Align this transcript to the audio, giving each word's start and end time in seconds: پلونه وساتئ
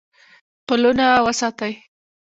پلونه 0.67 1.05
وساتئ 1.25 1.73